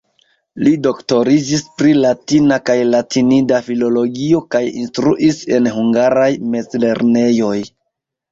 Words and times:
Li 0.67 0.71
doktoriĝis 0.85 1.61
pri 1.81 1.91
latina 2.05 2.55
kaj 2.69 2.77
latinida 2.93 3.59
filologio 3.69 4.41
kaj 4.55 4.63
instruis 4.83 5.43
en 5.59 5.71
hungaraj 5.77 6.31
mezlernejoj. 6.57 7.55